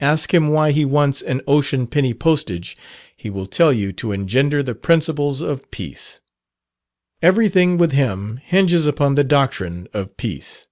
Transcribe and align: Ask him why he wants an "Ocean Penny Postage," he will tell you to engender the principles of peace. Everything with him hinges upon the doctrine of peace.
Ask 0.00 0.34
him 0.34 0.48
why 0.48 0.72
he 0.72 0.84
wants 0.84 1.22
an 1.22 1.42
"Ocean 1.46 1.86
Penny 1.86 2.12
Postage," 2.12 2.76
he 3.16 3.30
will 3.30 3.46
tell 3.46 3.72
you 3.72 3.92
to 3.92 4.10
engender 4.10 4.64
the 4.64 4.74
principles 4.74 5.40
of 5.40 5.70
peace. 5.70 6.20
Everything 7.22 7.78
with 7.78 7.92
him 7.92 8.38
hinges 8.38 8.88
upon 8.88 9.14
the 9.14 9.22
doctrine 9.22 9.86
of 9.94 10.16
peace. 10.16 10.66